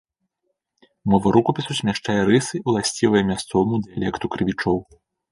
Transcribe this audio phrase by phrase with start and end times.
[1.13, 4.77] Мова рукапісу змяшчае рысы, уласцівыя мясцоваму дыялекту крывічоў.